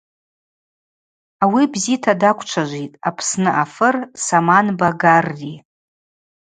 Ауи 1.43 1.63
бзита 1.73 2.13
даквчважвитӏ 2.21 2.99
Апсны 3.07 3.51
афыр 3.63 3.95
Саманба 4.23 4.89
Гарри. 5.01 5.53